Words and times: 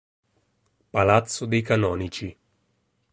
Palazzo 0.91 1.45
dei 1.45 1.61
Canonici 1.61 2.35